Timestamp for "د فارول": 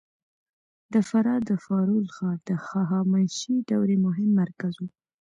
1.49-2.05